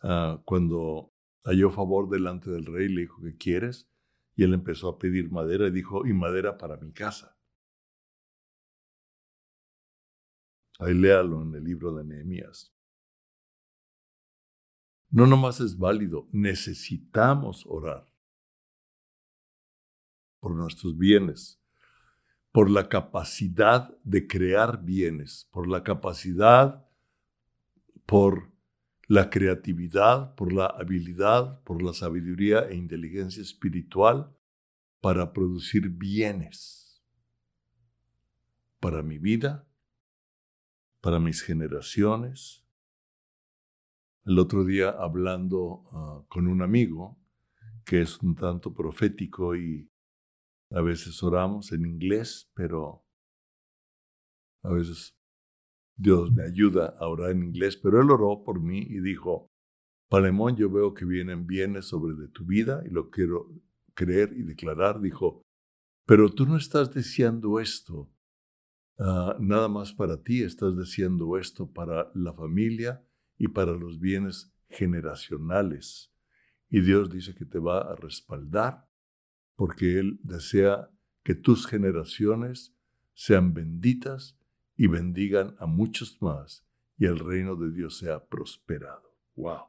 [0.02, 1.12] ah, cuando
[1.44, 3.88] halló favor delante del rey, le dijo, ¿qué quieres?
[4.34, 7.35] Y él empezó a pedir madera y dijo, y madera para mi casa.
[10.78, 12.72] Ahí léalo en el libro de Nehemías.
[15.10, 18.06] No nomás es válido, necesitamos orar
[20.40, 21.60] por nuestros bienes,
[22.52, 26.86] por la capacidad de crear bienes, por la capacidad,
[28.04, 28.52] por
[29.08, 34.36] la creatividad, por la habilidad, por la sabiduría e inteligencia espiritual
[35.00, 37.02] para producir bienes
[38.80, 39.65] para mi vida,
[41.06, 42.66] para mis generaciones.
[44.24, 47.16] El otro día hablando ah, con un amigo
[47.84, 49.88] que es un tanto profético y
[50.72, 53.06] a veces oramos en inglés, pero
[54.64, 55.16] a veces
[55.96, 59.46] Dios me ayuda a orar en inglés, pero él oró por mí y dijo,
[60.10, 63.54] Palemón, yo veo que vienen bienes sobre de tu vida y lo quiero
[63.94, 65.00] creer y declarar.
[65.00, 65.40] Dijo,
[66.04, 68.10] pero tú no estás deseando esto
[68.98, 73.04] ah, nada más para ti, estás deseando esto para la familia
[73.38, 76.12] y para los bienes generacionales.
[76.68, 78.88] Y Dios dice que te va a respaldar
[79.54, 80.90] porque Él desea
[81.22, 82.74] que tus generaciones
[83.14, 84.38] sean benditas
[84.76, 86.66] y bendigan a muchos más
[86.98, 89.16] y el reino de Dios sea prosperado.
[89.34, 89.64] ¡Wow!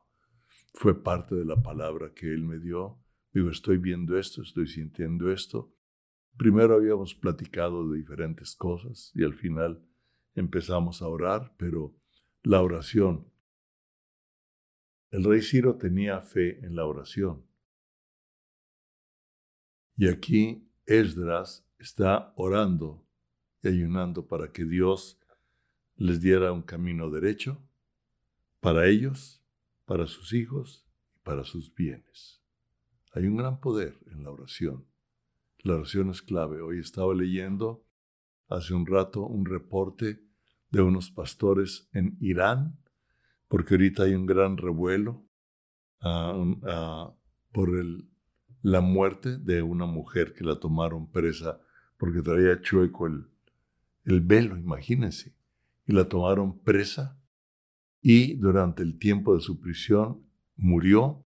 [0.73, 2.99] Fue parte de la palabra que Él me dio.
[3.33, 5.73] Digo, estoy viendo esto, estoy sintiendo esto.
[6.37, 9.83] Primero habíamos platicado de diferentes cosas y al final
[10.35, 11.95] empezamos a orar, pero
[12.43, 13.27] la oración.
[15.09, 17.43] El rey Ciro tenía fe en la oración.
[19.95, 23.03] Y aquí Esdras está orando
[23.63, 25.19] y ayunando para que Dios
[25.95, 27.59] les diera un camino derecho
[28.59, 29.43] para ellos,
[29.85, 32.43] para sus hijos y para sus bienes.
[33.13, 34.85] Hay un gran poder en la oración.
[35.63, 36.61] La oración es clave.
[36.61, 37.83] Hoy estaba leyendo
[38.47, 40.21] hace un rato un reporte
[40.69, 42.79] de unos pastores en Irán,
[43.47, 45.25] porque ahorita hay un gran revuelo
[46.01, 47.13] ah, ah,
[47.51, 47.71] por
[48.61, 51.61] la muerte de una mujer que la tomaron presa
[51.97, 53.27] porque traía chueco el,
[54.05, 55.35] el velo, imagínense,
[55.85, 57.19] y la tomaron presa
[58.01, 60.23] y durante el tiempo de su prisión
[60.55, 61.23] murió.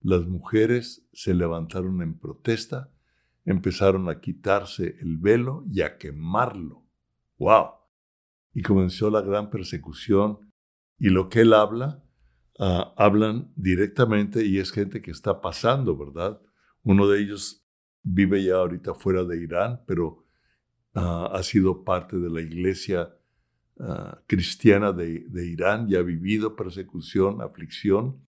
[0.00, 2.90] Las mujeres se levantaron en protesta,
[3.44, 6.84] empezaron a quitarse el velo y a quemarlo.
[7.38, 7.70] ¡Wow!
[8.52, 10.38] Y comenzó la gran persecución.
[10.98, 12.04] Y lo que él habla,
[12.58, 16.40] ah, hablan directamente y es gente que está pasando, ¿verdad?
[16.82, 17.66] Uno de ellos
[18.02, 20.24] vive ya ahorita fuera de Irán, pero
[20.94, 23.12] Ah, ha sido parte de la iglesia
[23.80, 28.24] ah, cristiana de, Irán y ha vivido persecución, aflicción.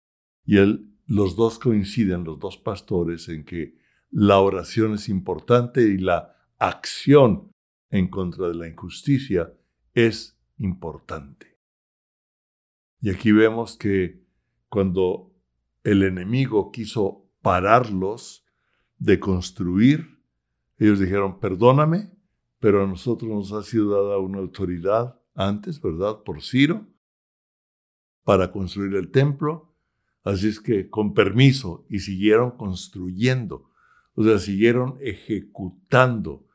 [0.44, 3.76] Y él, los dos coinciden, los dos pastores, en que
[4.12, 7.50] la oración es importante y la acción
[7.90, 9.52] en contra de la injusticia
[9.94, 11.58] es importante.
[13.00, 14.22] Y aquí vemos que
[14.68, 15.34] cuando
[15.82, 18.44] el enemigo quiso pararlos
[18.98, 20.22] de construir,
[20.78, 22.12] ellos dijeron, perdóname,
[22.60, 26.22] pero a nosotros nos ha sido dada una autoridad antes, ¿verdad?
[26.22, 26.86] Por Ciro,
[28.24, 29.74] para construir el templo.
[30.22, 33.71] Así es que con permiso, y siguieron construyendo.
[34.14, 36.46] O sea, siguieron ejecutando,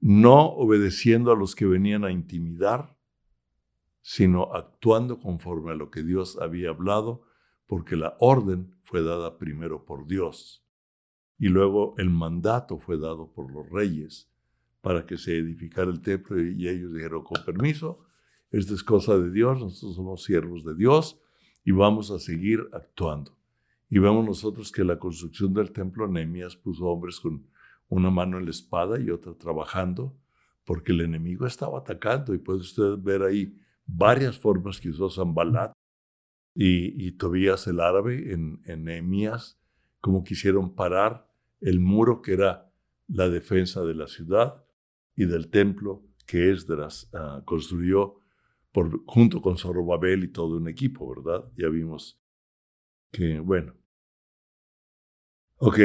[0.00, 2.96] no obedeciendo a los que venían a intimidar,
[4.02, 7.22] sino actuando conforme a lo que Dios había hablado,
[7.66, 10.64] porque la orden fue dada primero por Dios
[11.38, 14.30] y luego el mandato fue dado por los reyes
[14.80, 18.06] para que se edificara el templo y ellos dijeron, con permiso,
[18.50, 21.20] esta es cosa de Dios, nosotros somos siervos de Dios
[21.64, 23.36] y vamos a seguir actuando.
[23.88, 27.46] Y vemos nosotros que la construcción del templo Nehemías puso hombres con
[27.88, 30.16] una mano en la espada y otra trabajando,
[30.64, 32.34] porque el enemigo estaba atacando.
[32.34, 33.56] Y puede usted ver ahí
[33.86, 35.72] varias formas que usó Zambalat
[36.54, 39.60] y, y Tobías el árabe en, en Nehemías,
[40.00, 41.28] como quisieron parar
[41.60, 42.70] el muro que era
[43.08, 44.64] la defensa de la ciudad
[45.16, 48.16] y del templo que Esdras uh, construyó
[48.72, 51.44] por, junto con Zorobabel y todo un equipo, ¿verdad?
[51.56, 52.20] Ya vimos
[53.14, 53.74] que, bueno.
[55.58, 55.78] Ok.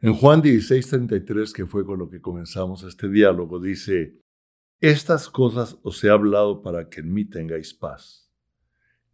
[0.00, 4.20] En Juan 16:33, que fue con lo que comenzamos este diálogo, dice,
[4.80, 8.30] estas cosas os he hablado para que en mí tengáis paz.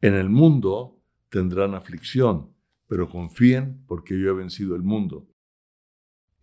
[0.00, 2.52] En el mundo tendrán aflicción,
[2.88, 5.28] pero confíen porque yo he vencido el mundo.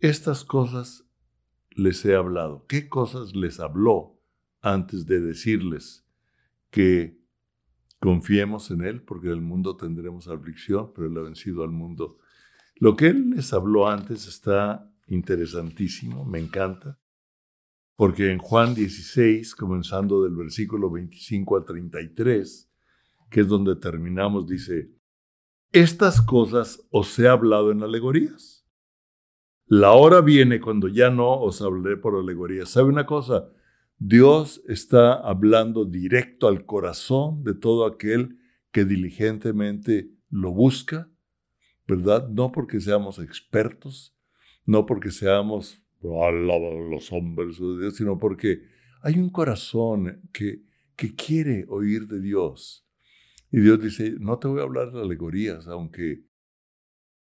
[0.00, 1.04] Estas cosas
[1.70, 2.64] les he hablado.
[2.66, 4.18] ¿Qué cosas les habló
[4.62, 6.06] antes de decirles
[6.70, 7.18] que
[8.00, 9.02] confiemos en Él?
[9.02, 12.18] Porque en el mundo tendremos aflicción, pero Él ha vencido al mundo.
[12.76, 16.98] Lo que Él les habló antes está interesantísimo, me encanta,
[17.96, 22.70] porque en Juan 16, comenzando del versículo 25 al 33,
[23.30, 24.92] que es donde terminamos, dice,
[25.72, 28.58] estas cosas os he hablado en alegorías
[29.70, 32.64] la hora viene cuando ya no os hablaré por alegoría.
[32.64, 33.50] ¿Sabe una cosa?
[34.00, 38.38] Dios está hablando directo al corazón de todo aquel
[38.70, 41.10] que diligentemente lo busca,
[41.86, 42.28] ¿verdad?
[42.28, 44.14] No porque seamos expertos,
[44.66, 48.62] no porque seamos los hombres de Dios, sino porque
[49.02, 50.62] hay un corazón que,
[50.94, 52.86] que quiere oír de Dios.
[53.50, 56.22] Y Dios dice, no te voy a hablar de alegorías, aunque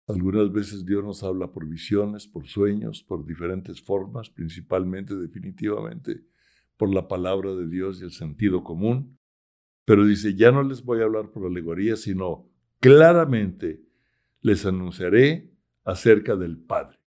[0.06, 6.22] algunas veces Dios nos habla por visiones, por sueños, por diferentes formas, principalmente, definitivamente,
[6.82, 9.16] por la palabra de Dios y el sentido común.
[9.84, 13.84] Pero dice, ya no les voy a hablar por alegoría, sino claramente
[14.40, 15.54] les anunciaré
[15.84, 16.98] acerca del Padre.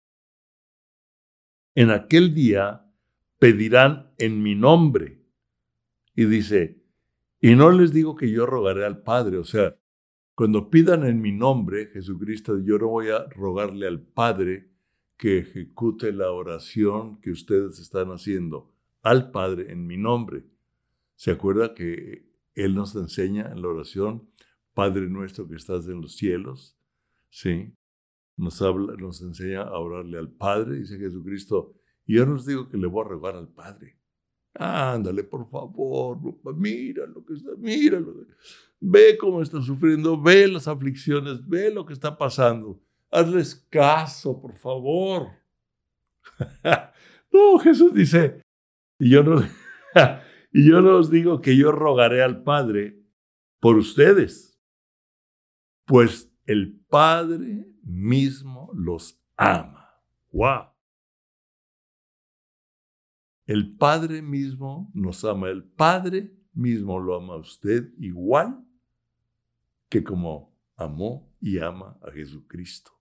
[1.74, 2.88] En aquel día
[3.40, 5.20] pedirán en mi nombre.
[6.14, 6.80] Y dice,
[7.40, 9.76] y no les digo que yo rogaré al Padre, o sea,
[10.36, 14.70] cuando pidan en mi nombre, Jesucristo, yo no voy a rogarle al Padre
[15.16, 18.73] que ejecute la oración que ustedes están haciendo
[19.04, 20.44] al Padre en mi nombre.
[21.14, 24.28] ¿Se acuerda que Él nos enseña en la oración,
[24.72, 26.76] Padre nuestro que estás en los cielos?
[27.30, 27.72] Sí.
[28.36, 31.74] Nos, habla, nos enseña a orarle al Padre, dice Jesucristo.
[32.06, 33.96] Y yo no os digo que le voy a rogar al Padre.
[34.54, 36.18] Ándale, por favor,
[36.56, 38.00] mira lo que está, mira
[38.80, 42.80] Ve cómo está sufriendo, ve las aflicciones, ve lo que está pasando.
[43.10, 45.28] Hazles caso, por favor.
[47.32, 48.43] no, Jesús dice,
[48.98, 49.42] y yo no,
[50.52, 53.00] y yo no os digo que yo rogaré al Padre
[53.60, 54.60] por ustedes,
[55.84, 59.90] pues el Padre mismo los ama.
[60.30, 60.70] ¡Wow!
[63.46, 65.48] El Padre mismo nos ama.
[65.48, 68.64] El Padre mismo lo ama a usted igual
[69.88, 72.92] que como amó y ama a Jesucristo.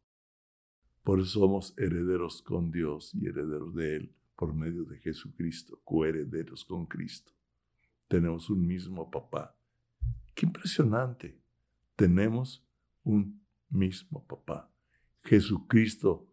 [1.04, 6.66] Por eso somos herederos con Dios y herederos de Él por medio de Jesucristo, coherederos
[6.66, 7.32] con Cristo.
[8.08, 9.56] Tenemos un mismo papá.
[10.34, 11.40] Qué impresionante.
[11.96, 12.66] Tenemos
[13.04, 14.70] un mismo papá.
[15.24, 16.28] Jesucristo,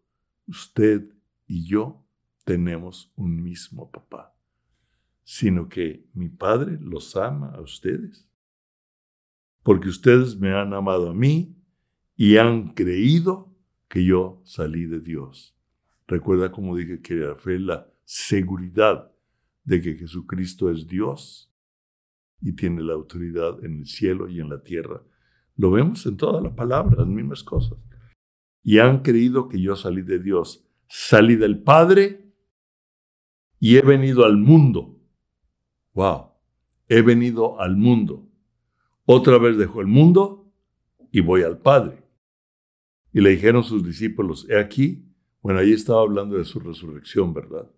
[0.47, 1.13] usted
[1.47, 2.05] y yo
[2.43, 4.35] tenemos un mismo papá,
[5.23, 8.27] sino que mi Padre los ama a ustedes,
[9.63, 11.55] porque ustedes me han amado a mí
[12.15, 13.53] y han creído
[13.87, 15.55] que yo salí de Dios.
[16.11, 19.13] Recuerda como dije que la fe la seguridad
[19.63, 21.49] de que Jesucristo es Dios
[22.41, 25.01] y tiene la autoridad en el cielo y en la tierra.
[25.55, 27.77] Lo vemos en toda la palabra, las mismas cosas.
[28.61, 30.67] Y han creído que yo salí de Dios.
[30.85, 32.33] Salí del Padre
[33.57, 34.99] y he venido al mundo.
[35.93, 36.31] Wow,
[36.89, 38.27] he venido al mundo.
[39.05, 40.51] Otra vez dejó el mundo
[41.09, 42.03] y voy al Padre.
[43.13, 45.07] Y le dijeron sus discípulos, he aquí,
[45.41, 47.69] bueno, ahí estaba hablando de su resurrección, ¿verdad?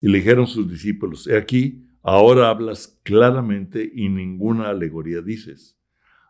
[0.00, 5.78] Y le dijeron sus discípulos, he aquí, ahora hablas claramente y ninguna alegoría dices.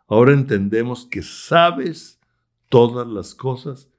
[0.07, 2.19] Ahora entendemos que sabes
[2.67, 3.91] todas las cosas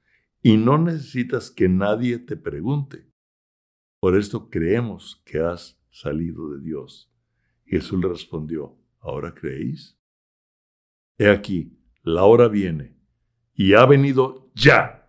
[0.43, 3.11] y no necesitas que nadie te pregunte.
[4.01, 7.13] Por esto creemos que has salido de Dios.
[7.67, 9.99] Jesús le respondió, ¿ahora creéis?
[11.19, 12.97] He aquí, la hora viene,
[13.55, 15.00] y ha venido ya,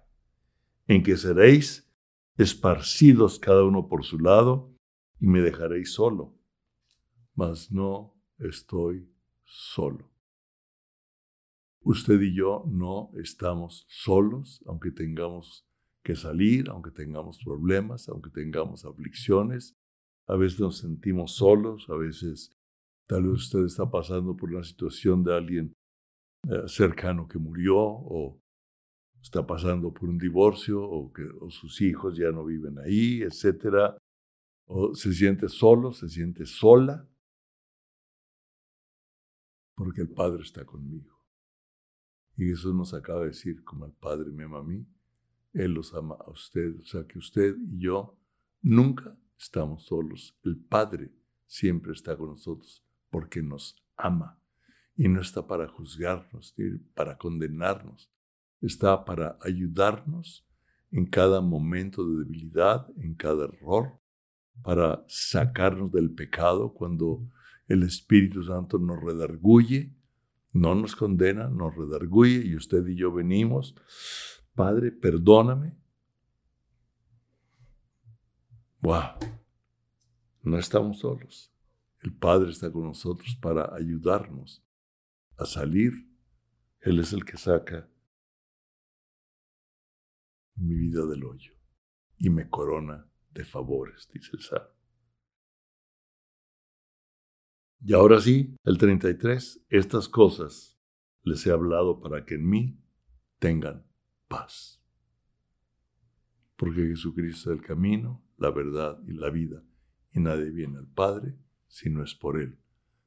[0.93, 1.89] en que seréis
[2.37, 4.75] esparcidos cada uno por su lado,
[5.21, 6.37] y me dejaréis solo.
[7.33, 9.09] Mas no estoy
[9.45, 10.11] solo.
[11.83, 15.65] Usted y yo no estamos solos, aunque tengamos
[16.03, 19.77] que salir, aunque tengamos problemas, aunque tengamos aflicciones.
[20.27, 22.51] A veces nos sentimos solos, a veces
[23.07, 25.73] tal vez usted está pasando por una situación de alguien
[26.49, 28.40] eh, cercano que murió o
[29.21, 33.97] está pasando por un divorcio o que sus hijos ya no viven ahí, etcétera,
[34.65, 37.07] o se siente solo, se siente sola,
[39.75, 41.21] porque el Padre está conmigo.
[42.37, 44.85] Y Jesús nos acaba de decir, como el Padre me ama a mí,
[45.53, 46.79] Él los ama a usted.
[46.79, 48.17] O sea que usted y yo
[48.61, 50.37] nunca estamos solos.
[50.43, 51.11] El Padre
[51.45, 54.39] siempre está con nosotros porque nos ama.
[54.95, 56.55] Y no está para juzgarnos,
[56.93, 58.09] para condenarnos.
[58.61, 60.45] Está para ayudarnos
[60.91, 63.99] en cada momento de debilidad, en cada error,
[64.61, 67.27] para sacarnos del pecado cuando
[67.67, 69.95] el Espíritu Santo nos redarguye
[70.53, 73.75] no nos condena, nos redarguye y usted y yo venimos.
[74.53, 75.77] Padre, perdóname.
[78.81, 79.15] Wow.
[80.43, 81.53] No estamos solos.
[82.01, 84.63] El Padre está con nosotros para ayudarnos
[85.37, 85.93] a salir.
[86.81, 87.87] Él es el que saca
[90.61, 91.53] mi vida del hoyo
[92.17, 94.81] y me corona de favores, dice el Salmo.
[97.83, 100.77] Y ahora sí, el 33, estas cosas
[101.23, 102.79] les he hablado para que en mí
[103.39, 103.87] tengan
[104.27, 104.83] paz.
[106.55, 109.63] Porque Jesucristo es el camino, la verdad y la vida,
[110.11, 111.35] y nadie viene al Padre
[111.67, 112.59] si no es por Él,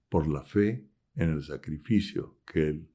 [0.09, 2.91] por la fe en el sacrificio que Él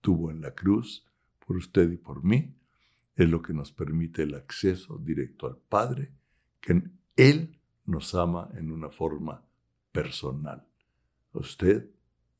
[0.00, 1.06] tuvo en la cruz
[1.46, 2.56] por usted y por mí,
[3.24, 6.12] es lo que nos permite el acceso directo al Padre,
[6.60, 6.82] que
[7.16, 9.44] Él nos ama en una forma
[9.92, 10.66] personal
[11.32, 11.90] usted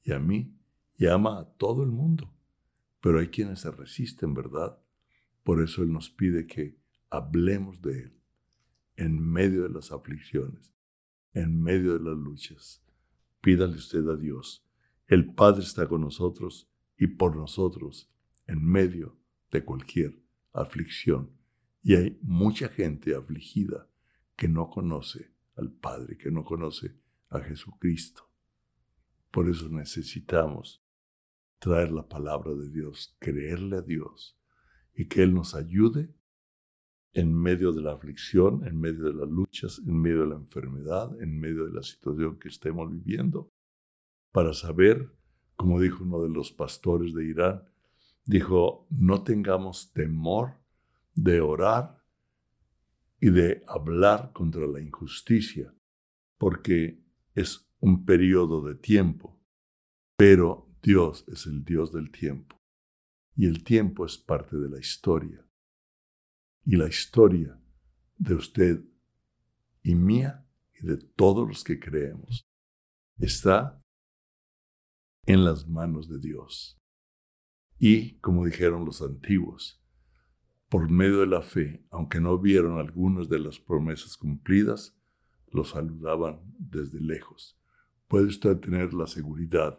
[0.03, 0.57] y a mí
[0.97, 2.33] y ama a todo el mundo.
[3.01, 4.79] Pero hay quienes se resisten, ¿verdad?
[5.43, 6.77] Por eso Él nos pide que
[7.09, 8.17] hablemos de Él
[8.97, 10.73] en medio de las aflicciones,
[11.33, 12.83] en medio de las luchas.
[13.41, 14.67] Pídale usted a Dios.
[15.07, 16.69] El Padre está con nosotros
[16.99, 18.11] y por nosotros
[18.47, 19.17] en medio
[19.51, 20.21] de cualquier
[20.53, 21.31] aflicción.
[21.83, 23.89] Y hay mucha gente afligida
[24.37, 26.97] que no conoce al Padre, que no conoce
[27.29, 28.29] a Jesucristo.
[29.31, 30.83] Por eso necesitamos
[31.59, 34.39] traer la palabra de Dios, creerle a Dios
[34.95, 36.13] y que Él nos ayude
[37.13, 41.21] en medio de la aflicción, en medio de las luchas, en medio de la enfermedad,
[41.21, 43.53] en medio de la situación que estemos viviendo,
[44.33, 45.13] para saber,
[45.57, 47.65] como dijo uno de los pastores de Irán,
[48.25, 50.61] dijo, no tengamos temor
[51.15, 52.03] de orar
[53.21, 55.75] y de hablar contra la injusticia,
[56.39, 57.05] porque
[57.35, 59.39] es un periodo de tiempo,
[60.17, 62.57] pero Dios es el Dios del tiempo
[63.37, 65.47] y el tiempo es parte de la historia.
[66.65, 67.59] Y la historia
[68.17, 68.85] de usted
[69.83, 70.47] y mía
[70.79, 72.43] y de todos los que creemos
[73.19, 73.83] está
[75.27, 76.80] en las manos de Dios.
[77.81, 79.83] Y, como dijeron los antiguos,
[80.69, 84.97] por medio de la fe, aunque no vieron algunas de las promesas cumplidas,
[85.49, 87.61] los saludaban desde lejos
[88.11, 89.79] puede usted tener la seguridad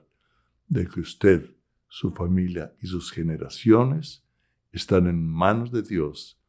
[0.70, 1.54] de que usted,
[1.90, 4.26] su familia y sus generaciones
[4.72, 6.42] están en manos de Dios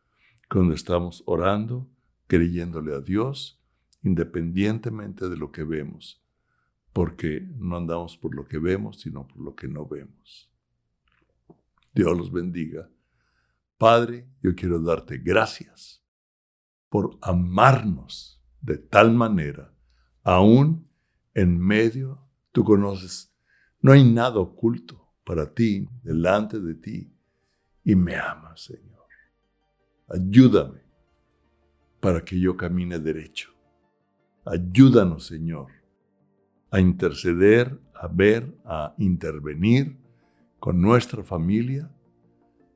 [0.49, 1.91] cuando estamos orando,
[2.29, 3.61] creyéndole a Dios,
[4.05, 6.23] independientemente de lo que vemos,
[6.93, 10.52] porque no andamos por lo que vemos, sino por lo que no vemos.
[11.95, 12.91] Dios los bendiga.
[13.77, 16.05] Padre, yo quiero darte gracias
[16.89, 19.75] por amarnos de tal manera,
[20.23, 20.89] aún
[21.35, 23.35] en medio, tú conoces,
[23.81, 27.17] no hay nada oculto para ti, delante de ti,
[27.85, 29.07] y me amas, Señor.
[30.09, 30.83] Ayúdame
[32.01, 33.51] para que yo camine derecho.
[34.45, 35.69] Ayúdanos, Señor,
[36.71, 40.02] a interceder, a ver, a intervenir
[40.63, 41.91] con nuestra familia.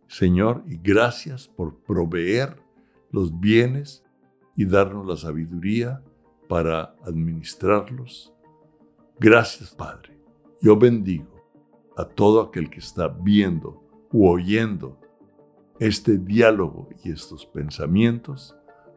[0.08, 2.60] Señor, y gracias por proveer
[3.12, 4.02] los bienes
[4.56, 6.02] y darnos la sabiduría
[6.48, 8.32] para administrarlos
[9.18, 10.18] Gracias, Padre.
[10.60, 11.42] Yo bendigo
[11.96, 13.82] a todo aquel que está viendo
[14.12, 15.00] u oyendo
[15.78, 18.54] este diálogo y estos pensamientos,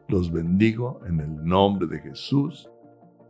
[0.08, 2.68] los bendigo en el nombre de Jesús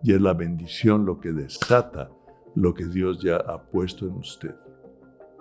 [0.03, 2.11] y es la bendición lo que desata
[2.57, 4.57] lo que Dios ya ha puesto en usted.